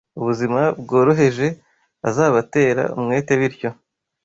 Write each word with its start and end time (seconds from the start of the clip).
ubuzima 0.19 0.61
bworoheje 0.81 1.47
azabatera 2.09 2.83
umwete 2.97 3.31
bityo 3.39 3.69